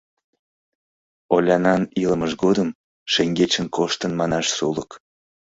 Олянан 1.35 1.83
илымыж 2.01 2.31
годым 2.43 2.69
шеҥгечын 3.13 3.65
коштын 3.75 4.11
манаш 4.19 4.45
сулык. 4.55 4.91